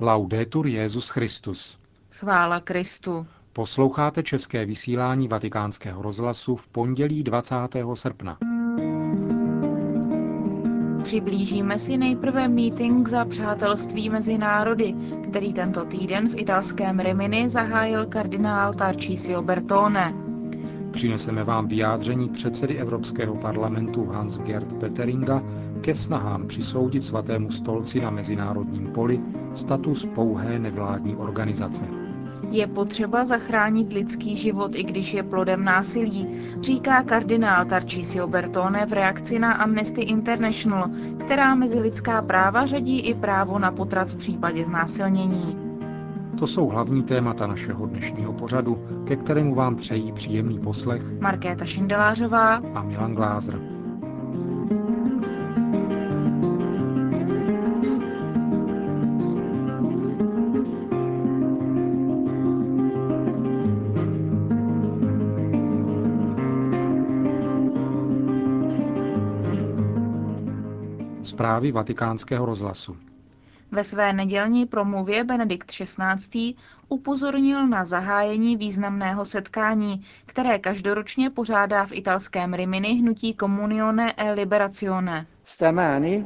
Laudetur 0.00 0.66
Jezus 0.66 1.08
Christus. 1.08 1.78
Chvála 2.10 2.60
Kristu. 2.60 3.26
Posloucháte 3.52 4.22
české 4.22 4.64
vysílání 4.66 5.28
Vatikánského 5.28 6.02
rozhlasu 6.02 6.56
v 6.56 6.68
pondělí 6.68 7.22
20. 7.22 7.56
srpna. 7.94 8.38
Přiblížíme 11.02 11.78
si 11.78 11.96
nejprve 11.96 12.48
meeting 12.48 13.08
za 13.08 13.24
přátelství 13.24 14.10
mezi 14.10 14.38
národy, 14.38 14.94
který 15.30 15.52
tento 15.52 15.84
týden 15.84 16.28
v 16.28 16.38
italském 16.38 17.00
Rimini 17.00 17.48
zahájil 17.48 18.06
kardinál 18.06 18.74
Tarcisio 18.74 19.42
Bertone. 19.42 20.25
Přineseme 20.96 21.44
vám 21.44 21.68
vyjádření 21.68 22.28
předsedy 22.28 22.78
Evropského 22.78 23.34
parlamentu 23.34 24.04
Hans-Gerd 24.06 24.72
Peteringa 24.72 25.42
ke 25.80 25.94
snahám 25.94 26.46
přisoudit 26.46 27.00
svatému 27.04 27.50
stolci 27.50 28.00
na 28.00 28.10
mezinárodním 28.10 28.86
poli 28.86 29.20
status 29.54 30.06
pouhé 30.14 30.58
nevládní 30.58 31.16
organizace. 31.16 31.84
Je 32.50 32.66
potřeba 32.66 33.24
zachránit 33.24 33.92
lidský 33.92 34.36
život, 34.36 34.74
i 34.74 34.84
když 34.84 35.14
je 35.14 35.22
plodem 35.22 35.64
násilí, 35.64 36.28
říká 36.60 37.02
kardinál 37.02 37.64
Tarcisio 37.64 38.26
Bertone 38.26 38.86
v 38.86 38.92
reakci 38.92 39.38
na 39.38 39.52
Amnesty 39.52 40.00
International, 40.00 40.90
která 41.18 41.54
mezi 41.54 41.78
lidská 41.80 42.22
práva 42.22 42.66
řadí 42.66 43.00
i 43.00 43.14
právo 43.14 43.58
na 43.58 43.72
potrat 43.72 44.08
v 44.10 44.16
případě 44.16 44.64
znásilnění. 44.64 45.65
To 46.38 46.46
jsou 46.46 46.68
hlavní 46.68 47.02
témata 47.02 47.46
našeho 47.46 47.86
dnešního 47.86 48.32
pořadu, 48.32 48.78
ke 49.06 49.16
kterému 49.16 49.54
vám 49.54 49.76
přejí 49.76 50.12
příjemný 50.12 50.58
poslech 50.60 51.02
Markéta 51.20 51.64
Šindelářová 51.64 52.54
a 52.54 52.82
Milan 52.82 53.14
Glázer. 53.14 53.60
Zprávy 71.22 71.72
vatikánského 71.72 72.46
rozhlasu. 72.46 72.96
Ve 73.76 73.84
své 73.84 74.12
nedělní 74.12 74.66
promluvě 74.66 75.24
Benedikt 75.24 75.70
XVI. 75.70 76.54
upozornil 76.88 77.66
na 77.68 77.84
zahájení 77.84 78.56
významného 78.56 79.24
setkání, 79.24 80.02
které 80.26 80.58
každoročně 80.58 81.30
pořádá 81.30 81.86
v 81.86 81.92
italském 81.92 82.54
Rimini 82.54 82.88
hnutí 82.88 83.36
Comunione 83.40 84.14
e 84.16 84.32
Liberazione. 84.32 85.26
Stamani 85.44 86.24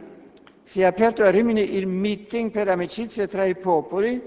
si 0.64 0.80
è 0.80 0.86
aperto 0.86 1.24
a 1.24 1.30
Rimini 1.30 1.60
il 1.60 1.86
meeting 1.88 2.52
per 2.52 2.68
amicizia 2.68 3.26
tra 3.26 3.44
i 3.44 3.54
popoli 3.54 4.20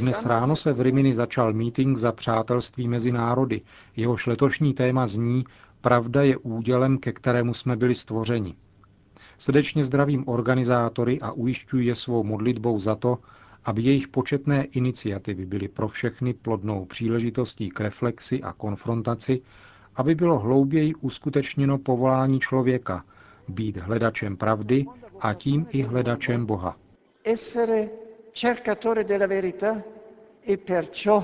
dnes 0.00 0.26
ráno 0.26 0.56
se 0.56 0.72
v 0.72 0.80
Rimini 0.80 1.14
začal 1.14 1.52
meeting 1.52 1.96
za 1.96 2.12
přátelství 2.12 2.88
mezi 2.88 3.12
národy. 3.12 3.60
Jehož 3.96 4.26
letošní 4.26 4.74
téma 4.74 5.06
zní 5.06 5.44
Pravda 5.80 6.22
je 6.22 6.36
údělem, 6.36 6.98
ke 6.98 7.12
kterému 7.12 7.54
jsme 7.54 7.76
byli 7.76 7.94
stvořeni. 7.94 8.54
Srdečně 9.42 9.84
zdravím 9.84 10.24
organizátory 10.28 11.20
a 11.20 11.32
ujišťuji 11.32 11.86
je 11.86 11.94
svou 11.94 12.24
modlitbou 12.24 12.78
za 12.78 12.94
to, 12.94 13.18
aby 13.64 13.82
jejich 13.82 14.08
početné 14.08 14.64
iniciativy 14.64 15.46
byly 15.46 15.68
pro 15.68 15.88
všechny 15.88 16.34
plodnou 16.34 16.84
příležitostí 16.84 17.68
k 17.70 17.80
reflexi 17.80 18.42
a 18.42 18.52
konfrontaci, 18.52 19.40
aby 19.96 20.14
bylo 20.14 20.38
hlouběji 20.38 20.94
uskutečněno 20.94 21.78
povolání 21.78 22.40
člověka, 22.40 23.04
být 23.48 23.76
hledačem 23.76 24.36
pravdy 24.36 24.86
a 25.20 25.34
tím 25.34 25.66
i 25.70 25.82
hledačem 25.82 26.46
Boha. 26.46 26.76
Essere 27.24 27.88
cercatore 28.32 29.04
della 29.04 29.26
verità 29.26 29.82
e 30.48 30.56
perciò 30.56 31.22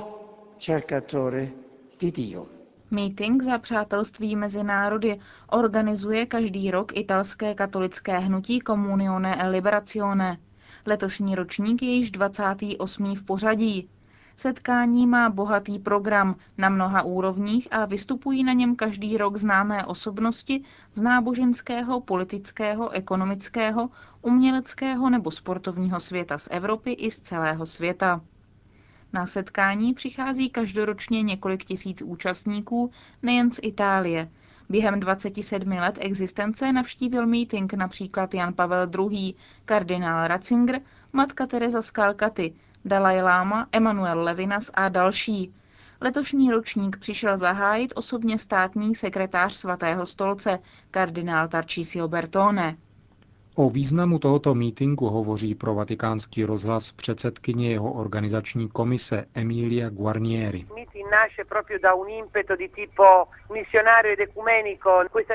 cercatore 0.58 1.48
di 2.00 2.10
Dio. 2.10 2.57
Meeting 2.90 3.42
za 3.42 3.58
přátelství 3.58 4.36
mezi 4.36 4.64
národy 4.64 5.20
organizuje 5.50 6.26
každý 6.26 6.70
rok 6.70 6.96
italské 6.96 7.54
katolické 7.54 8.18
hnutí 8.18 8.60
Comunione 8.66 9.36
e 9.36 9.48
Liberazione. 9.48 10.38
Letošní 10.86 11.34
ročník 11.34 11.82
je 11.82 11.90
již 11.90 12.10
28. 12.10 13.14
v 13.14 13.22
pořadí. 13.22 13.88
Setkání 14.36 15.06
má 15.06 15.30
bohatý 15.30 15.78
program 15.78 16.36
na 16.58 16.68
mnoha 16.68 17.02
úrovních 17.02 17.68
a 17.70 17.84
vystupují 17.84 18.44
na 18.44 18.52
něm 18.52 18.76
každý 18.76 19.16
rok 19.16 19.36
známé 19.36 19.86
osobnosti 19.86 20.64
z 20.92 21.00
náboženského, 21.02 22.00
politického, 22.00 22.90
ekonomického, 22.90 23.90
uměleckého 24.22 25.10
nebo 25.10 25.30
sportovního 25.30 26.00
světa 26.00 26.38
z 26.38 26.48
Evropy 26.50 26.92
i 26.92 27.10
z 27.10 27.18
celého 27.18 27.66
světa. 27.66 28.20
Na 29.12 29.26
setkání 29.26 29.94
přichází 29.94 30.50
každoročně 30.50 31.22
několik 31.22 31.64
tisíc 31.64 32.02
účastníků 32.02 32.90
nejen 33.22 33.50
z 33.50 33.60
Itálie. 33.62 34.28
Během 34.68 35.00
27 35.00 35.68
let 35.72 35.98
existence 36.00 36.72
navštívil 36.72 37.26
meeting 37.26 37.72
například 37.74 38.34
Jan 38.34 38.54
Pavel 38.54 38.86
II., 39.10 39.34
kardinál 39.64 40.28
Ratzinger, 40.28 40.80
matka 41.12 41.46
Teresa 41.46 41.82
z 41.82 41.90
Kalkaty, 41.90 42.54
Dalai 42.84 43.22
Lama, 43.22 43.66
Emanuel 43.72 44.22
Levinas 44.22 44.70
a 44.74 44.88
další. 44.88 45.54
Letošní 46.00 46.50
ročník 46.50 46.98
přišel 46.98 47.36
zahájit 47.36 47.92
osobně 47.96 48.38
státní 48.38 48.94
sekretář 48.94 49.54
svatého 49.54 50.06
stolce, 50.06 50.58
kardinál 50.90 51.48
Tarcisio 51.48 52.08
Bertone. 52.08 52.76
O 53.60 53.70
významu 53.70 54.18
tohoto 54.18 54.54
mítingu 54.54 55.08
hovoří 55.08 55.54
pro 55.54 55.74
vatikánský 55.74 56.44
rozhlas 56.44 56.92
předsedkyně 56.92 57.70
jeho 57.70 57.92
organizační 57.92 58.68
komise 58.68 59.24
Emilia 59.34 59.90
Guarnieri. 59.90 60.66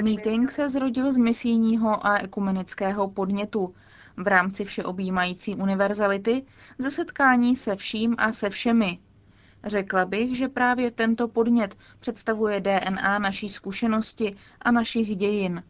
Meeting 0.02 0.52
se 0.52 0.70
zrodil 0.70 1.14
z 1.14 1.18
misijního 1.18 2.06
a 2.06 2.18
ekumenického 2.18 3.10
podnětu. 3.10 3.76
V 4.18 4.28
rámci 4.28 4.66
všeobjímající 4.66 5.56
univerzality 5.56 6.44
ze 6.78 6.92
setkání 6.92 7.56
se 7.56 7.76
vším 7.76 8.16
a 8.18 8.32
se 8.32 8.50
všemi. 8.50 9.00
Řekla 9.64 10.06
bych, 10.06 10.38
že 10.38 10.48
právě 10.48 10.92
tento 10.92 11.28
podnět 11.28 11.76
představuje 12.00 12.62
DNA 12.62 13.20
naší 13.20 13.50
zkušenosti 13.50 14.36
a 14.62 14.72
našich 14.72 15.16
dějin. 15.16 15.64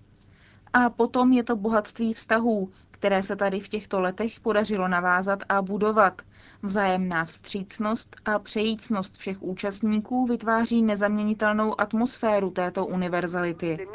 A 0.74 0.90
potom 0.90 1.34
je 1.34 1.44
to 1.44 1.56
bohatství 1.56 2.14
vztahů, 2.14 2.72
které 2.92 3.24
se 3.24 3.36
tady 3.36 3.60
v 3.60 3.68
těchto 3.68 4.00
letech 4.00 4.40
podařilo 4.40 4.88
navázat 4.88 5.40
a 5.50 5.62
budovat. 5.62 6.22
Vzájemná 6.64 7.26
vstřícnost 7.26 8.16
a 8.26 8.40
přejícnost 8.40 9.18
všech 9.18 9.42
účastníků 9.44 10.26
vytváří 10.26 10.82
nezaměnitelnou 10.82 11.82
atmosféru 11.82 12.50
této 12.52 12.86
univerzality. 12.86 13.88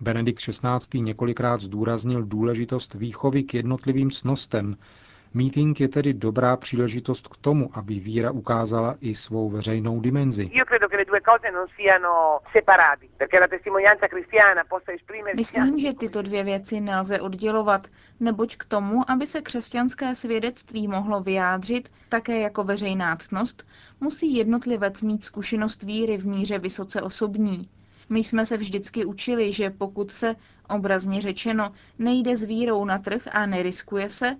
Benedikt 0.00 0.40
XVI. 0.40 1.00
několikrát 1.00 1.60
zdůraznil 1.60 2.22
důležitost 2.22 2.94
výchovy 2.94 3.42
k 3.42 3.54
jednotlivým 3.54 4.10
cnostem, 4.10 4.76
Meeting 5.34 5.80
je 5.80 5.88
tedy 5.88 6.14
dobrá 6.14 6.56
příležitost 6.56 7.28
k 7.28 7.36
tomu, 7.36 7.70
aby 7.72 7.94
víra 7.94 8.30
ukázala 8.30 8.96
i 9.00 9.14
svou 9.14 9.50
veřejnou 9.50 10.00
dimenzi. 10.00 10.50
Myslím, 15.34 15.78
že 15.78 15.94
tyto 15.94 16.22
dvě 16.22 16.44
věci 16.44 16.80
nelze 16.80 17.20
oddělovat, 17.20 17.86
neboť 18.20 18.56
k 18.56 18.64
tomu, 18.64 19.10
aby 19.10 19.26
se 19.26 19.42
křesťanské 19.42 20.14
svědectví 20.14 20.88
mohlo 20.88 21.20
vyjádřit 21.20 21.88
také 22.08 22.40
jako 22.40 22.64
veřejná 22.64 23.16
ctnost, 23.16 23.66
musí 24.00 24.34
jednotlivec 24.34 25.02
mít 25.02 25.24
zkušenost 25.24 25.82
víry 25.82 26.16
v 26.16 26.26
míře 26.26 26.58
vysoce 26.58 27.02
osobní. 27.02 27.62
My 28.08 28.24
jsme 28.24 28.46
se 28.46 28.56
vždycky 28.56 29.04
učili, 29.04 29.52
že 29.52 29.70
pokud 29.70 30.12
se, 30.12 30.34
obrazně 30.68 31.20
řečeno, 31.20 31.72
nejde 31.98 32.36
s 32.36 32.44
vírou 32.44 32.84
na 32.84 32.98
trh 32.98 33.28
a 33.32 33.46
neriskuje 33.46 34.08
se, 34.08 34.36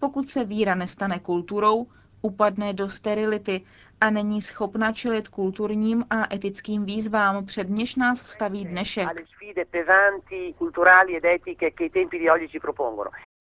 pokud 0.00 0.28
se 0.28 0.44
víra 0.44 0.74
nestane 0.74 1.18
kulturou, 1.18 1.86
upadne 2.22 2.72
do 2.72 2.88
sterility 2.88 3.60
a 4.00 4.10
není 4.10 4.42
schopna 4.42 4.92
čelit 4.92 5.28
kulturním 5.28 6.04
a 6.10 6.34
etickým 6.34 6.84
výzvám, 6.84 7.46
před 7.46 7.68
něž 7.68 7.96
nás 7.96 8.18
staví 8.18 8.64
dnešek. 8.64 9.08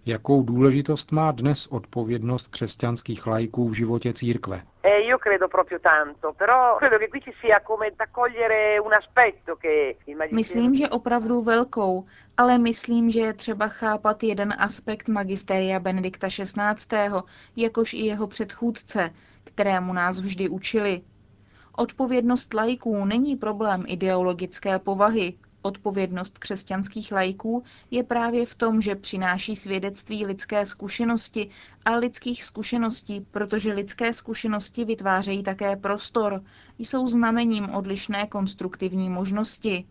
Jakou 0.05 0.43
důležitost 0.43 1.11
má 1.11 1.31
dnes 1.31 1.67
odpovědnost 1.67 2.47
křesťanských 2.47 3.27
lajků 3.27 3.67
v 3.67 3.73
životě 3.73 4.13
církve? 4.13 4.61
E 4.83 4.99
myslím, 10.31 10.75
že 10.75 10.89
opravdu 10.89 11.41
velkou, 11.41 12.05
ale 12.37 12.57
myslím, 12.57 13.11
že 13.11 13.19
je 13.19 13.33
třeba 13.33 13.67
chápat 13.67 14.23
jeden 14.23 14.53
aspekt 14.59 15.07
magisteria 15.07 15.79
Benedikta 15.79 16.27
XVI., 16.27 17.09
jakož 17.55 17.93
i 17.93 17.97
jeho 17.97 18.27
předchůdce, 18.27 19.09
kterému 19.43 19.93
nás 19.93 20.19
vždy 20.19 20.49
učili. 20.49 21.01
Odpovědnost 21.77 22.53
lajků 22.53 23.05
není 23.05 23.35
problém 23.35 23.83
ideologické 23.87 24.79
povahy, 24.79 25.33
Odpovědnost 25.61 26.37
křesťanských 26.37 27.11
lajků 27.11 27.63
je 27.91 28.03
právě 28.03 28.45
v 28.45 28.55
tom, 28.55 28.81
že 28.81 28.95
přináší 28.95 29.55
svědectví 29.55 30.25
lidské 30.25 30.65
zkušenosti 30.65 31.49
a 31.85 31.95
lidských 31.95 32.43
zkušeností, 32.43 33.21
protože 33.31 33.73
lidské 33.73 34.13
zkušenosti 34.13 34.85
vytvářejí 34.85 35.43
také 35.43 35.75
prostor, 35.75 36.43
jsou 36.77 37.07
znamením 37.07 37.69
odlišné 37.69 38.27
konstruktivní 38.27 39.09
možnosti. 39.09 39.85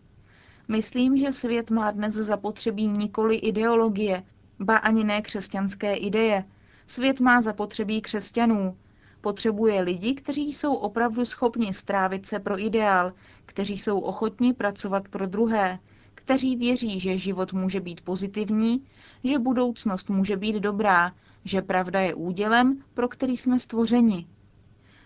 Myslím, 0.67 1.17
že 1.17 1.31
svět 1.31 1.69
má 1.71 1.91
dnes 1.91 2.13
zapotřebí 2.13 2.87
nikoli 2.87 3.35
ideologie, 3.35 4.23
ba 4.59 4.77
ani 4.77 5.03
ne 5.03 5.21
křesťanské 5.21 5.95
ideje. 5.95 6.43
Svět 6.87 7.19
má 7.19 7.41
zapotřebí 7.41 8.01
křesťanů, 8.01 8.77
Potřebuje 9.21 9.81
lidi, 9.81 10.13
kteří 10.13 10.53
jsou 10.53 10.73
opravdu 10.75 11.25
schopni 11.25 11.73
strávit 11.73 12.25
se 12.27 12.39
pro 12.39 12.59
ideál, 12.59 13.13
kteří 13.45 13.77
jsou 13.77 13.99
ochotni 13.99 14.53
pracovat 14.53 15.07
pro 15.07 15.25
druhé, 15.27 15.79
kteří 16.15 16.55
věří, 16.55 16.99
že 16.99 17.17
život 17.17 17.53
může 17.53 17.79
být 17.79 18.01
pozitivní, 18.01 18.83
že 19.23 19.39
budoucnost 19.39 20.09
může 20.09 20.37
být 20.37 20.55
dobrá, 20.55 21.11
že 21.45 21.61
pravda 21.61 21.99
je 21.99 22.13
údělem, 22.13 22.83
pro 22.93 23.07
který 23.07 23.37
jsme 23.37 23.59
stvořeni. 23.59 24.27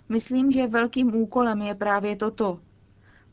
Myslím, 0.10 0.52
že 0.52 0.68
velkým 0.68 1.16
úkolem 1.16 1.62
je 1.62 1.76
právě 1.76 2.16
toto. 2.16 2.60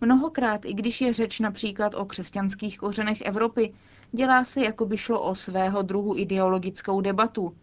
Mnohokrát, 0.00 0.64
i 0.64 0.74
když 0.74 1.00
je 1.00 1.12
řeč 1.12 1.40
například 1.40 1.94
o 1.94 2.04
křesťanských 2.04 2.78
kořenech 2.78 3.20
Evropy, 3.20 3.72
dělá 4.12 4.44
se, 4.44 4.64
jako 4.64 4.86
by 4.86 4.96
šlo 4.96 5.22
o 5.22 5.34
svého 5.34 5.82
druhu 5.82 6.18
ideologickou 6.18 7.00
debatu, 7.00 7.54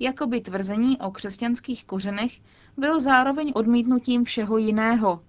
Jakoby 0.00 0.40
tvrzení 0.40 0.98
o 0.98 1.10
křesťanských 1.10 1.84
kořenech 1.84 2.32
bylo 2.76 3.00
zároveň 3.00 3.52
odmítnutím 3.54 4.24
všeho 4.24 4.58
jiného. 4.58 5.22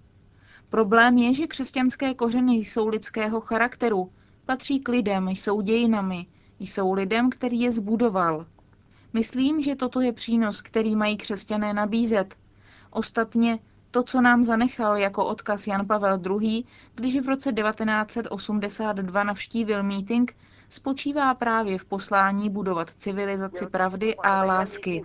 Problém 0.70 1.18
je, 1.18 1.34
že 1.34 1.46
křesťanské 1.46 2.14
kořeny 2.14 2.52
jsou 2.52 2.88
lidského 2.88 3.40
charakteru, 3.40 4.12
patří 4.46 4.80
k 4.80 4.88
lidem, 4.88 5.28
jsou 5.28 5.60
dějinami, 5.60 6.26
jsou 6.58 6.92
lidem, 6.92 7.30
který 7.30 7.60
je 7.60 7.72
zbudoval. 7.72 8.46
Myslím, 9.12 9.62
že 9.62 9.76
toto 9.76 10.00
je 10.00 10.12
přínos, 10.12 10.62
který 10.62 10.96
mají 10.96 11.16
křesťané 11.16 11.72
nabízet. 11.72 12.34
Ostatně 12.90 13.58
to, 13.90 14.02
co 14.02 14.20
nám 14.20 14.44
zanechal 14.44 14.96
jako 14.96 15.24
odkaz 15.24 15.66
Jan 15.66 15.86
Pavel 15.86 16.20
II., 16.40 16.64
když 16.94 17.20
v 17.20 17.28
roce 17.28 17.52
1982 17.52 19.24
navštívil 19.24 19.82
meeting, 19.82 20.36
spočívá 20.68 21.34
právě 21.34 21.78
v 21.78 21.84
poslání 21.84 22.50
budovat 22.50 22.90
civilizaci 22.90 23.66
pravdy 23.66 24.16
a 24.16 24.44
lásky. 24.44 25.02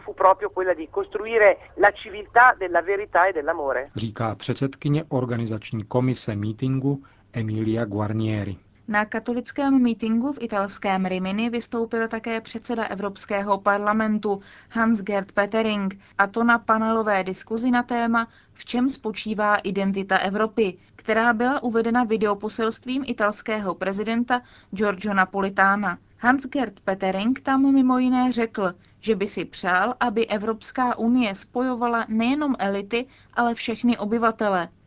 Říká 3.96 4.36
předsedkyně 4.36 5.04
organizační 5.10 5.84
komise 5.84 6.36
mítingu 6.36 7.04
Emilia 7.34 7.86
Guarnieri. 7.86 8.58
Na 8.88 9.06
katolickém 9.06 9.82
mítingu 9.82 10.34
v 10.34 10.38
italském 10.42 11.06
Rimini 11.06 11.50
vystoupil 11.50 12.08
také 12.08 12.42
předseda 12.42 12.84
Evropského 12.84 13.58
parlamentu 13.58 14.42
Hans-Gerd 14.70 15.32
Petering, 15.32 16.00
a 16.18 16.28
to 16.28 16.44
na 16.44 16.60
panelové 16.60 17.24
diskuzi 17.24 17.72
na 17.72 17.84
téma 17.84 18.28
V 18.54 18.66
čem 18.66 18.90
spočívá 18.90 19.56
identita 19.56 20.18
Evropy, 20.18 20.78
která 20.96 21.34
byla 21.34 21.64
uvedena 21.64 22.04
videoposelstvím 22.04 23.04
italského 23.08 23.76
prezidenta 23.76 24.42
Giorgio 24.72 25.14
Napolitana. 25.14 25.98
Hans-Gerd 26.20 26.80
Petering 26.80 27.40
tam 27.42 27.74
mimo 27.74 27.98
jiné 27.98 28.32
řekl, 28.32 28.74
že 29.00 29.16
by 29.16 29.28
si 29.28 29.46
přál, 29.46 29.96
aby 30.00 30.28
Evropská 30.28 30.98
unie 30.98 31.36
spojovala 31.36 32.06
nejenom 32.10 32.56
elity, 32.60 33.06
ale 33.34 33.56
všechny 33.56 33.98
obyvatele– 33.98 34.70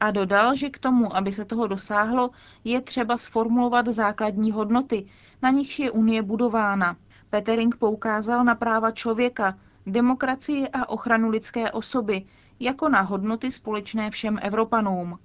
a 0.00 0.10
dodal, 0.10 0.56
že 0.56 0.70
k 0.70 0.78
tomu, 0.78 1.16
aby 1.16 1.32
se 1.32 1.44
toho 1.44 1.66
dosáhlo, 1.66 2.30
je 2.64 2.80
třeba 2.80 3.16
sformulovat 3.16 3.86
základní 3.88 4.50
hodnoty, 4.52 5.06
na 5.42 5.50
nichž 5.50 5.78
je 5.78 5.90
Unie 5.90 6.22
budována. 6.22 6.96
Petering 7.30 7.76
poukázal 7.76 8.44
na 8.44 8.54
práva 8.54 8.90
člověka, 8.90 9.58
demokracii 9.86 10.68
a 10.68 10.88
ochranu 10.88 11.28
lidské 11.28 11.70
osoby, 11.70 12.24
jako 12.60 12.88
na 12.88 13.00
hodnoty 13.00 13.50
společné 13.52 14.10
všem 14.10 14.38
Evropanům. 14.42 15.18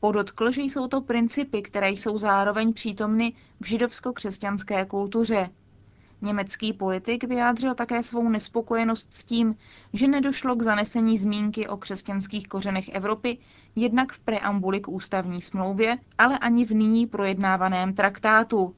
Podotkl, 0.00 0.50
že 0.50 0.62
jsou 0.62 0.88
to 0.88 1.00
principy, 1.00 1.62
které 1.62 1.90
jsou 1.90 2.18
zároveň 2.18 2.72
přítomny 2.72 3.32
v 3.60 3.64
židovsko-křesťanské 3.66 4.86
kultuře. 4.86 5.50
Německý 6.22 6.72
politik 6.72 7.24
vyjádřil 7.24 7.74
také 7.74 8.02
svou 8.02 8.28
nespokojenost 8.28 9.14
s 9.14 9.24
tím, 9.24 9.56
že 9.92 10.08
nedošlo 10.08 10.56
k 10.56 10.62
zanesení 10.62 11.18
zmínky 11.18 11.68
o 11.68 11.76
křesťanských 11.76 12.48
kořenech 12.48 12.88
Evropy 12.88 13.38
jednak 13.76 14.12
v 14.12 14.18
preambuli 14.18 14.80
k 14.80 14.88
ústavní 14.88 15.40
smlouvě, 15.40 15.98
ale 16.18 16.38
ani 16.38 16.64
v 16.64 16.70
nyní 16.70 17.06
projednávaném 17.06 17.94
traktátu. 17.94 18.74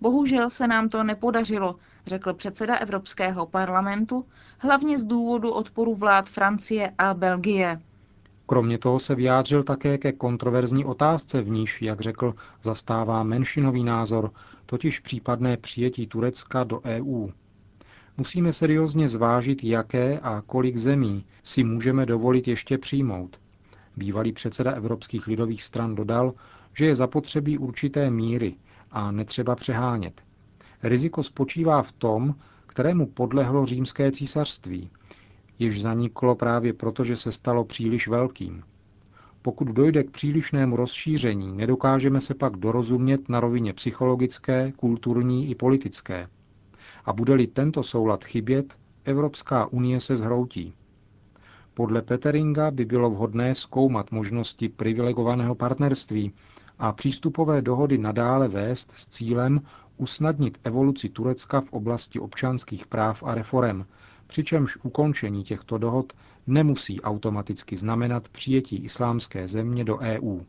Bohužel 0.00 0.50
se 0.50 0.66
nám 0.66 0.88
to 0.88 1.04
nepodařilo, 1.04 1.76
řekl 2.06 2.34
předseda 2.34 2.76
Evropského 2.76 3.46
parlamentu, 3.46 4.26
hlavně 4.58 4.98
z 4.98 5.04
důvodu 5.04 5.50
odporu 5.50 5.94
vlád 5.94 6.28
Francie 6.28 6.92
a 6.98 7.14
Belgie. 7.14 7.80
Kromě 8.46 8.78
toho 8.78 8.98
se 8.98 9.14
vyjádřil 9.14 9.62
také 9.62 9.98
ke 9.98 10.12
kontroverzní 10.12 10.84
otázce, 10.84 11.42
v 11.42 11.48
níž, 11.48 11.82
jak 11.82 12.00
řekl, 12.00 12.34
zastává 12.62 13.22
menšinový 13.22 13.84
názor, 13.84 14.30
totiž 14.66 15.00
případné 15.00 15.56
přijetí 15.56 16.06
Turecka 16.06 16.64
do 16.64 16.80
EU. 16.84 17.28
Musíme 18.16 18.52
seriózně 18.52 19.08
zvážit, 19.08 19.64
jaké 19.64 20.18
a 20.18 20.42
kolik 20.46 20.76
zemí 20.76 21.24
si 21.44 21.64
můžeme 21.64 22.06
dovolit 22.06 22.48
ještě 22.48 22.78
přijmout. 22.78 23.40
Bývalý 23.96 24.32
předseda 24.32 24.70
Evropských 24.70 25.26
lidových 25.26 25.62
stran 25.62 25.94
dodal, 25.94 26.34
že 26.76 26.86
je 26.86 26.94
zapotřebí 26.96 27.58
určité 27.58 28.10
míry 28.10 28.54
a 28.90 29.10
netřeba 29.10 29.54
přehánět. 29.54 30.22
Riziko 30.82 31.22
spočívá 31.22 31.82
v 31.82 31.92
tom, 31.92 32.34
kterému 32.66 33.06
podlehlo 33.06 33.66
římské 33.66 34.12
císařství– 34.12 34.90
jež 35.58 35.82
zaniklo 35.82 36.34
právě 36.34 36.72
proto, 36.72 37.04
že 37.04 37.16
se 37.16 37.32
stalo 37.32 37.64
příliš 37.64 38.08
velkým. 38.08 38.62
Pokud 39.42 39.68
dojde 39.68 40.04
k 40.04 40.10
přílišnému 40.10 40.76
rozšíření, 40.76 41.56
nedokážeme 41.56 42.20
se 42.20 42.34
pak 42.34 42.56
dorozumět 42.56 43.28
na 43.28 43.40
rovině 43.40 43.72
psychologické, 43.72 44.72
kulturní 44.76 45.50
i 45.50 45.54
politické. 45.54 46.28
A 47.04 47.12
bude-li 47.12 47.46
tento 47.46 47.82
soulad 47.82 48.24
chybět, 48.24 48.78
Evropská 49.04 49.66
unie 49.66 50.00
se 50.00 50.16
zhroutí. 50.16 50.74
Podle 51.74 52.02
Peteringa 52.02 52.70
by 52.70 52.84
bylo 52.84 53.10
vhodné 53.10 53.54
zkoumat 53.54 54.10
možnosti 54.12 54.68
privilegovaného 54.68 55.54
partnerství 55.54 56.32
a 56.78 56.92
přístupové 56.92 57.62
dohody 57.62 57.98
nadále 57.98 58.48
vést 58.48 58.92
s 58.96 59.06
cílem 59.08 59.60
usnadnit 59.96 60.58
evoluci 60.64 61.08
Turecka 61.08 61.60
v 61.60 61.72
oblasti 61.72 62.20
občanských 62.20 62.86
práv 62.86 63.22
a 63.22 63.34
reform, 63.34 63.84
přičemž 64.26 64.76
ukončení 64.82 65.44
těchto 65.44 65.78
dohod 65.78 66.12
nemusí 66.46 67.00
automaticky 67.00 67.76
znamenat 67.76 68.28
přijetí 68.28 68.76
islámské 68.84 69.48
země 69.48 69.84
do 69.84 69.98
EU, 69.98 70.40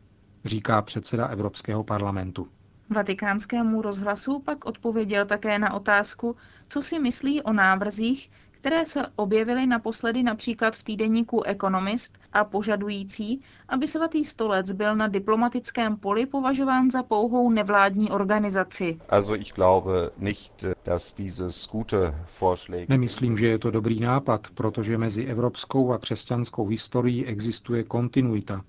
říká 0.44 0.82
předseda 0.82 1.26
Evropského 1.26 1.84
parlamentu. 1.84 2.48
Vatikánskému 2.90 3.82
rozhlasu 3.82 4.38
pak 4.40 4.64
odpověděl 4.64 5.26
také 5.26 5.58
na 5.58 5.74
otázku, 5.74 6.36
co 6.68 6.82
si 6.82 6.98
myslí 6.98 7.42
o 7.42 7.52
návrzích, 7.52 8.30
které 8.66 8.86
se 8.86 9.06
objevily 9.16 9.66
naposledy 9.66 10.22
například 10.22 10.76
v 10.76 10.84
týdeníku 10.84 11.42
Economist 11.44 12.18
a 12.32 12.44
požadující, 12.44 13.40
aby 13.68 13.88
svatý 13.88 14.24
stolec 14.24 14.72
byl 14.72 14.96
na 14.96 15.08
diplomatickém 15.08 15.96
poli 15.96 16.26
považován 16.26 16.90
za 16.90 17.02
pouhou 17.02 17.50
nevládní 17.50 18.10
organizaci. 18.10 18.98
Nemyslím, 22.88 23.36
že 23.38 23.46
je 23.46 23.58
to 23.58 23.70
dobrý 23.70 24.00
nápad, 24.00 24.46
protože 24.54 24.98
mezi 24.98 25.24
evropskou 25.24 25.92
a 25.92 25.98
křesťanskou 25.98 26.66
historií 26.66 27.26
existuje 27.26 27.84
kontinuita. 27.84 28.60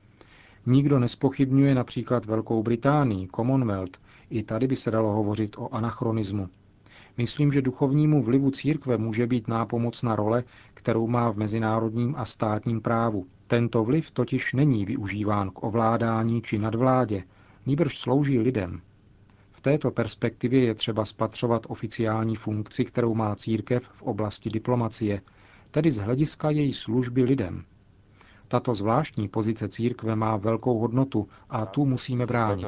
Nikdo 0.66 1.00
nespochybňuje 1.00 1.75
například 1.75 2.25
Velkou 2.25 2.63
Británii, 2.63 3.27
Commonwealth, 3.36 4.00
i 4.30 4.44
tady 4.44 4.68
by 4.68 4.75
se 4.75 4.92
dalo 4.92 5.12
hovořit 5.12 5.56
o 5.58 5.74
anachronismu. 5.74 6.50
Myslím, 7.18 7.52
že 7.52 7.62
duchovnímu 7.62 8.24
vlivu 8.24 8.52
církve 8.52 8.98
může 8.98 9.28
být 9.28 9.48
nápomocná 9.48 10.16
role, 10.16 10.44
kterou 10.74 11.08
má 11.08 11.32
v 11.32 11.38
mezinárodním 11.38 12.16
a 12.18 12.26
státním 12.26 12.82
právu. 12.82 13.28
Tento 13.48 13.84
vliv 13.84 14.12
totiž 14.12 14.54
není 14.54 14.86
využíván 14.86 15.50
k 15.50 15.64
ovládání 15.64 16.42
či 16.42 16.58
nadvládě, 16.58 17.24
níbrž 17.66 17.98
slouží 18.00 18.40
lidem. 18.40 18.82
V 19.52 19.62
této 19.62 19.92
perspektivě 19.92 20.66
je 20.66 20.76
třeba 20.76 21.06
spatřovat 21.06 21.66
oficiální 21.70 22.36
funkci, 22.36 22.86
kterou 22.86 23.16
má 23.16 23.36
církev 23.36 23.84
v 23.84 24.02
oblasti 24.02 24.50
diplomacie, 24.50 25.22
tedy 25.72 25.92
z 25.92 25.98
hlediska 25.98 26.50
její 26.50 26.74
služby 26.74 27.24
lidem. 27.24 27.64
Tato 28.48 28.76
zvláštní 28.76 29.28
pozice 29.28 29.70
církve 29.70 30.16
má 30.16 30.38
velkou 30.38 30.80
hodnotu 30.80 31.28
a 31.50 31.66
tu 31.66 31.86
musíme 31.86 32.26
bránit 32.26 32.66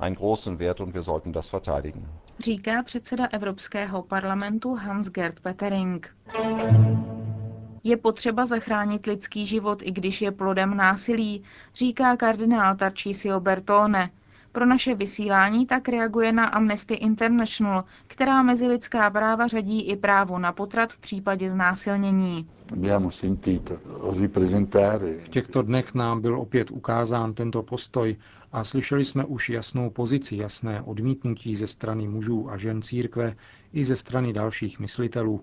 einen 0.00 0.16
großen 0.16 0.58
Wert 0.58 0.80
und 0.80 0.94
wir 0.94 1.02
sollten 1.02 1.32
das 1.32 1.48
verteidigen. 1.48 2.08
Říká 2.38 2.82
předseda 2.82 3.26
Evropského 3.26 4.02
parlamentu 4.02 4.74
Hans-Gerd 4.74 5.40
Petering. 5.40 6.16
Je 7.84 7.96
potřeba 7.96 8.46
zachránit 8.46 9.06
lidský 9.06 9.46
život, 9.46 9.82
i 9.82 9.90
když 9.92 10.22
je 10.22 10.30
plodem 10.32 10.76
násilí, 10.76 11.42
říká 11.74 12.16
kardinál 12.16 12.74
Tarcísio 12.74 13.40
Bertone. 13.40 14.10
Pro 14.52 14.66
naše 14.66 14.94
vysílání 14.94 15.66
tak 15.66 15.88
reaguje 15.88 16.32
na 16.32 16.46
Amnesty 16.46 16.94
International, 16.94 17.84
která 18.06 18.42
mezi 18.42 18.66
lidská 18.66 19.10
práva 19.10 19.46
řadí 19.46 19.82
i 19.82 19.96
právo 19.96 20.38
na 20.38 20.52
potrat 20.52 20.92
v 20.92 20.98
případě 20.98 21.50
znásilnění. 21.50 22.48
V 25.24 25.28
těchto 25.28 25.62
dnech 25.62 25.94
nám 25.94 26.20
byl 26.20 26.40
opět 26.40 26.70
ukázán 26.70 27.34
tento 27.34 27.62
postoj 27.62 28.16
a 28.52 28.64
slyšeli 28.64 29.04
jsme 29.04 29.24
už 29.24 29.50
jasnou 29.50 29.90
pozici, 29.90 30.36
jasné 30.36 30.82
odmítnutí 30.82 31.56
ze 31.56 31.66
strany 31.66 32.08
mužů 32.08 32.50
a 32.50 32.56
žen 32.56 32.82
církve 32.82 33.36
i 33.72 33.84
ze 33.84 33.96
strany 33.96 34.32
dalších 34.32 34.78
myslitelů. 34.80 35.40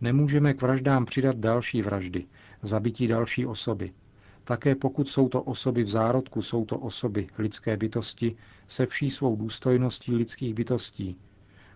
Nemůžeme 0.00 0.54
k 0.54 0.62
vraždám 0.62 1.04
přidat 1.04 1.36
další 1.36 1.82
vraždy, 1.82 2.24
zabití 2.62 3.06
další 3.06 3.46
osoby. 3.46 3.92
Také 4.48 4.74
pokud 4.74 5.08
jsou 5.08 5.28
to 5.28 5.42
osoby 5.42 5.82
v 5.82 5.88
zárodku, 5.88 6.42
jsou 6.42 6.64
to 6.64 6.78
osoby, 6.78 7.28
lidské 7.38 7.76
bytosti, 7.76 8.36
se 8.68 8.86
vší 8.86 9.10
svou 9.10 9.36
důstojností 9.36 10.14
lidských 10.16 10.54
bytostí. 10.54 11.16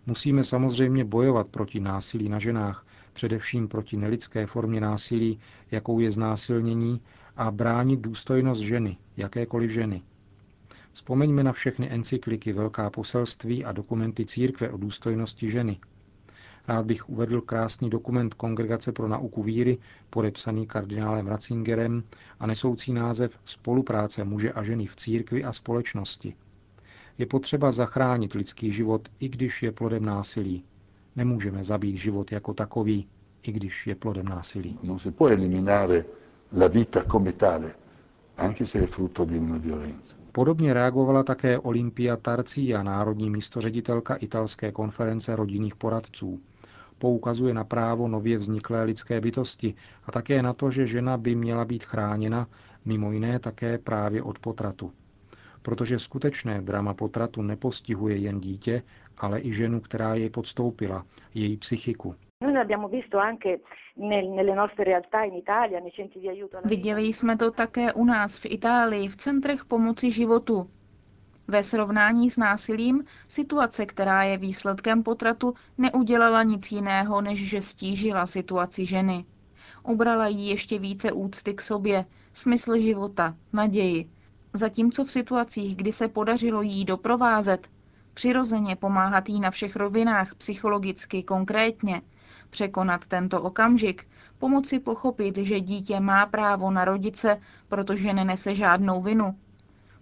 Musíme 0.07 0.45
samozřejmě 0.45 1.05
bojovat 1.05 1.49
proti 1.49 1.81
násilí 1.81 2.29
na 2.29 2.39
ženách, 2.39 2.87
především 3.13 3.69
proti 3.69 3.97
nelidské 3.97 4.47
formě 4.47 4.81
násilí, 4.81 5.41
jakou 5.71 6.01
je 6.01 6.11
znásilnění, 6.11 7.01
a 7.37 7.51
bránit 7.51 8.01
důstojnost 8.01 8.61
ženy, 8.63 8.97
jakékoliv 9.17 9.71
ženy. 9.71 10.03
Vzpomeňme 10.93 11.43
na 11.45 11.53
všechny 11.53 11.91
encykliky, 11.91 12.53
velká 12.53 12.91
poselství 12.91 13.65
a 13.65 13.73
dokumenty 13.73 14.27
církve 14.27 14.71
o 14.71 14.77
důstojnosti 14.77 15.51
ženy. 15.51 15.81
Rád 16.71 16.87
bych 16.87 17.09
uvedl 17.09 17.41
krásný 17.41 17.91
dokument 17.91 18.35
Kongregace 18.35 18.93
pro 18.93 19.09
nauku 19.09 19.43
víry, 19.43 19.79
podepsaný 20.11 20.67
kardinálem 20.67 21.27
Ratzingerem 21.27 22.03
a 22.41 22.47
nesoucí 22.47 22.93
název 22.93 23.39
Spolupráce 23.45 24.25
muže 24.25 24.53
a 24.53 24.63
ženy 24.63 24.87
v 24.87 24.97
církvi 24.97 25.45
a 25.45 25.53
společnosti. 25.53 26.35
Je 27.19 27.27
potřeba 27.27 27.71
zachránit 27.71 28.33
lidský 28.33 28.73
život, 28.73 29.09
i 29.21 29.29
když 29.29 29.63
je 29.63 29.73
plodem 29.73 30.05
násilí. 30.05 30.65
Nemůžeme 31.17 31.65
zabít 31.65 31.97
život 31.97 32.33
jako 32.33 32.55
takový, 32.55 33.07
i 33.43 33.53
když 33.53 33.87
je 33.87 33.95
plodem 33.95 34.29
násilí. 34.29 34.79
Non 34.83 34.99
si 34.99 35.11
può 35.11 35.29
eliminare 35.29 36.05
la 36.53 36.69
vita 36.69 37.05
come 37.05 37.33
tale, 37.33 37.75
anche 38.37 38.67
se 38.67 38.79
è 38.79 38.87
frutto 38.87 39.25
di 39.25 39.39
una 39.39 39.59
violenza. 39.59 40.17
Podobně 40.33 40.75
reagovala 40.75 41.23
také 41.23 41.59
Olympia 41.59 42.17
Tarcia, 42.17 42.83
národní 42.83 43.31
místoředitelka 43.31 44.15
italské 44.15 44.73
konference 44.73 45.37
rodinných 45.37 45.77
poradců. 45.77 46.41
Poukazuje 47.01 47.55
na 47.55 47.65
právo 47.65 48.09
nově 48.09 48.39
vzniklé 48.39 48.83
lidské 48.85 49.21
bytosti 49.21 49.75
a 50.05 50.13
také 50.13 50.43
na 50.43 50.53
to, 50.53 50.71
že 50.71 50.87
žena 50.87 51.17
by 51.17 51.35
měla 51.35 51.65
být 51.65 51.85
chráněna, 51.85 52.47
mimo 52.85 53.13
jiné 53.13 53.39
také 53.39 53.79
právě 53.79 54.23
od 54.23 54.39
potratu. 54.39 54.93
Protože 55.63 55.99
skutečné 55.99 56.61
drama 56.61 56.95
potratu 56.95 57.43
nepostihuje 57.43 58.17
jen 58.17 58.41
dítě, 58.41 58.83
ale 59.19 59.41
i 59.41 59.53
ženu, 59.53 59.81
která 59.81 60.15
jej 60.15 60.31
podstoupila, 60.31 61.05
její 61.35 61.57
psychiku. 61.57 62.15
Viděli 66.65 67.03
jsme 67.03 67.37
to 67.37 67.51
také 67.51 67.93
u 67.93 68.05
nás 68.05 68.39
v 68.39 68.47
Itálii, 68.47 69.09
v 69.09 69.17
centrech 69.17 69.65
pomoci 69.65 70.11
životu. 70.11 70.71
Ve 71.51 71.63
srovnání 71.63 72.31
s 72.31 72.37
násilím, 72.37 73.05
situace, 73.29 73.87
která 73.87 74.23
je 74.23 74.39
výsledkem 74.39 75.03
potratu, 75.03 75.55
neudělala 75.79 76.43
nic 76.43 76.73
jiného, 76.73 77.21
než 77.21 77.49
že 77.49 77.63
stížila 77.63 78.27
situaci 78.27 78.87
ženy. 78.87 79.25
Ubrala 79.83 80.27
jí 80.27 80.49
ještě 80.49 80.79
více 80.79 81.13
úcty 81.13 81.55
k 81.55 81.63
sobě, 81.63 82.05
smysl 82.33 82.79
života, 82.79 83.35
naději. 83.53 84.11
Zatímco 84.53 85.05
v 85.05 85.11
situacích, 85.11 85.77
kdy 85.77 85.93
se 85.93 86.09
podařilo 86.09 86.63
jí 86.63 86.85
doprovázet, 86.85 87.69
přirozeně 88.15 88.77
pomáhat 88.77 89.29
jí 89.29 89.41
na 89.41 89.51
všech 89.51 89.77
rovinách, 89.77 90.35
psychologicky, 90.35 91.23
konkrétně, 91.23 92.03
překonat 92.51 93.07
tento 93.07 93.43
okamžik, 93.43 94.07
pomoci 94.39 94.81
pochopit, 94.81 95.37
že 95.37 95.61
dítě 95.61 96.01
má 96.01 96.27
právo 96.27 96.71
narodit 96.71 97.17
se, 97.17 97.41
protože 97.69 98.13
nenese 98.13 98.55
žádnou 98.55 99.03
vinu. 99.03 99.35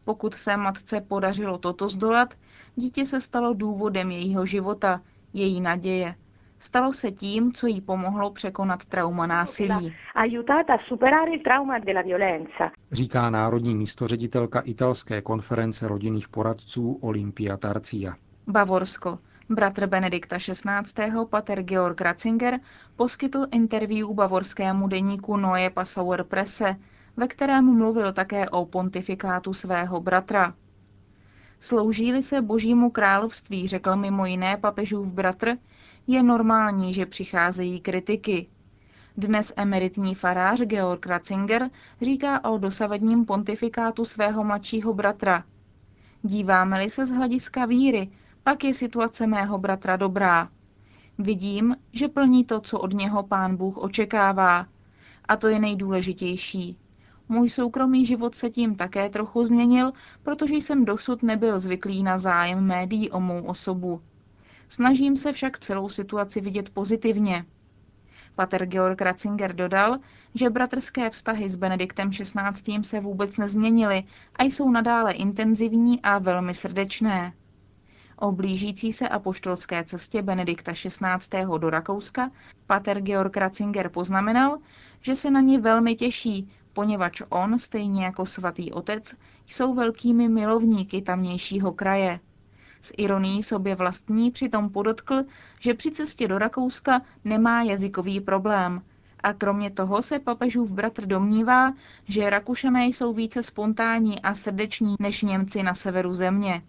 Pokud 0.09 0.35
se 0.35 0.57
matce 0.57 1.01
podařilo 1.01 1.59
toto 1.59 1.89
zdolat, 1.89 2.35
dítě 2.77 3.07
se 3.07 3.21
stalo 3.21 3.55
důvodem 3.55 4.11
jejího 4.11 4.47
života, 4.47 5.01
její 5.33 5.61
naděje. 5.61 6.15
Stalo 6.59 6.93
se 6.93 7.11
tím, 7.11 7.53
co 7.53 7.67
jí 7.67 7.81
pomohlo 7.81 8.31
překonat 8.31 8.85
trauma 8.85 9.27
násilí. 9.27 9.95
Říká 12.93 13.31
národní 13.31 13.75
místoředitelka 13.75 14.61
italské 14.61 15.23
konference 15.23 15.89
rodinných 15.89 16.29
poradců 16.29 16.99
Olympia 17.01 17.57
Tarcia. 17.57 18.15
Bavorsko. 18.47 19.19
Bratr 19.49 19.87
Benedikta 19.87 20.37
XVI. 20.39 21.27
pater 21.31 21.63
Georg 21.63 22.01
Ratzinger 22.01 22.61
poskytl 22.97 23.47
interview 23.53 24.11
bavorskému 24.15 24.89
deníku 24.89 25.37
Neue 25.37 25.71
Passauer 25.71 26.25
Presse, 26.25 26.77
ve 27.19 27.29
kterém 27.29 27.77
mluvil 27.77 28.13
také 28.13 28.49
o 28.49 28.67
pontifikátu 28.67 29.55
svého 29.55 30.01
bratra. 30.01 30.55
Slouží-li 31.61 32.23
se 32.23 32.43
božímu 32.43 32.91
království, 32.91 33.69
řekl 33.69 33.97
mimo 33.97 34.27
jiné 34.27 34.57
papežův 34.57 35.13
bratr, 35.13 35.57
je 36.07 36.23
normální, 36.23 36.95
že 36.95 37.07
přicházejí 37.07 37.81
kritiky. 37.81 38.47
Dnes 39.17 39.53
emeritní 39.57 40.15
farář 40.15 40.61
Georg 40.61 41.07
Ratzinger 41.07 41.71
říká 42.01 42.45
o 42.45 42.59
dosavadním 42.59 43.25
pontifikátu 43.25 44.05
svého 44.05 44.45
mladšího 44.45 44.95
bratra. 44.95 45.45
Díváme-li 46.23 46.91
se 46.91 47.07
z 47.07 47.11
hlediska 47.11 47.67
víry, 47.67 48.11
pak 48.43 48.65
je 48.65 48.75
situace 48.75 49.27
mého 49.27 49.59
bratra 49.59 49.97
dobrá. 49.97 50.49
Vidím, 51.19 51.77
že 51.93 52.09
plní 52.09 52.45
to, 52.45 52.61
co 52.61 52.79
od 52.79 52.95
něho 52.95 53.23
pán 53.23 53.57
Bůh 53.57 53.77
očekává. 53.77 54.67
A 55.29 55.37
to 55.37 55.49
je 55.49 55.59
nejdůležitější. 55.59 56.79
Můj 57.29 57.51
soukromý 57.51 58.05
život 58.05 58.35
se 58.35 58.51
tím 58.51 58.77
také 58.77 59.09
trochu 59.11 59.45
změnil, 59.45 59.93
protože 60.23 60.55
jsem 60.55 60.85
dosud 60.85 61.23
nebyl 61.23 61.59
zvyklý 61.59 62.03
na 62.03 62.19
zájem 62.19 62.67
médií 62.67 63.11
o 63.11 63.21
mou 63.21 63.45
osobu. 63.45 64.03
Snažím 64.69 65.17
se 65.17 65.33
však 65.33 65.59
celou 65.59 65.89
situaci 65.89 66.41
vidět 66.41 66.71
pozitivně. 66.71 67.45
Pater 68.35 68.67
Georg 68.67 69.01
Ratzinger 69.01 69.55
dodal, 69.55 69.99
že 70.35 70.51
bratrské 70.51 71.11
vztahy 71.11 71.51
s 71.51 71.57
Benediktem 71.57 72.11
XVI. 72.11 72.85
se 72.85 73.01
vůbec 73.01 73.37
nezměnily 73.37 74.05
a 74.37 74.45
jsou 74.45 74.71
nadále 74.71 75.13
intenzivní 75.13 76.03
a 76.03 76.19
velmi 76.19 76.55
srdečné. 76.55 77.33
O 78.17 78.33
blížící 78.33 78.93
se 78.93 79.09
apoštolské 79.09 79.85
cestě 79.85 80.23
Benedikta 80.23 80.73
XVI. 80.73 81.45
do 81.59 81.71
Rakouska 81.71 82.31
pater 82.67 83.01
Georg 83.01 83.37
Ratzinger 83.37 83.89
poznamenal, 83.89 84.59
že 85.01 85.17
se 85.17 85.31
na 85.31 85.41
ně 85.41 85.61
velmi 85.61 85.97
těší, 85.97 86.51
poněvadž 86.79 87.23
on, 87.29 87.59
stejně 87.59 88.05
jako 88.05 88.27
svatý 88.27 88.73
otec, 88.73 89.15
jsou 89.47 89.75
velkými 89.75 90.29
milovníky 90.29 91.03
tamnějšího 91.03 91.73
kraje. 91.73 92.21
S 92.81 92.93
ironií 92.97 93.43
sobě 93.43 93.75
vlastní 93.75 94.31
přitom 94.31 94.71
podotkl, 94.71 95.23
že 95.61 95.75
při 95.75 95.91
cestě 95.91 96.29
do 96.29 96.39
Rakouska 96.39 97.03
nemá 97.25 97.63
jazykový 97.63 98.21
problém. 98.21 98.83
A 99.21 99.33
kromě 99.33 99.71
toho 99.71 100.03
se 100.03 100.19
papežův 100.19 100.73
bratr 100.73 101.07
domnívá, 101.07 101.73
že 102.05 102.31
Rakušané 102.31 102.87
jsou 102.87 103.13
více 103.13 103.43
spontánní 103.43 104.21
a 104.23 104.35
srdeční 104.35 104.95
než 105.01 105.23
Němci 105.23 105.63
na 105.63 105.75
severu 105.75 106.15
země. 106.15 106.63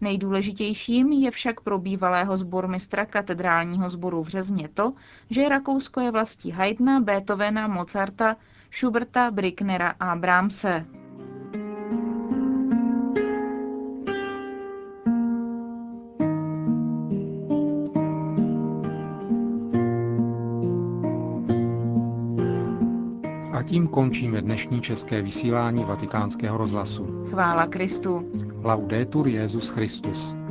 Nejdůležitějším 0.00 1.12
je 1.12 1.30
však 1.30 1.60
pro 1.60 1.78
bývalého 1.78 2.36
sbormistra 2.36 3.06
katedrálního 3.06 3.90
sboru 3.90 4.22
v 4.22 4.28
Řezně 4.28 4.68
to, 4.68 4.92
že 5.30 5.48
Rakousko 5.48 6.00
je 6.00 6.10
vlastí 6.10 6.50
Haydna, 6.50 7.00
Beethovena, 7.00 7.66
Mozarta, 7.66 8.36
Schuberta, 8.74 9.30
Bricknera 9.30 9.94
a 10.00 10.16
Brahmse. 10.16 10.84
A 23.52 23.62
tím 23.62 23.88
končíme 23.88 24.42
dnešní 24.42 24.80
české 24.80 25.22
vysílání 25.22 25.84
vatikánského 25.84 26.58
rozhlasu. 26.58 27.26
Chvála 27.30 27.66
Kristu. 27.66 28.30
Laudetur 28.64 29.28
Jezus 29.28 29.68
Christus. 29.68 30.41